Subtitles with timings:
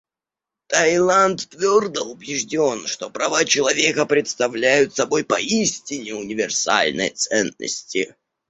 [0.67, 8.15] Таиланд твердо убежден, что права человека представляют собой поистине универсальные ценности.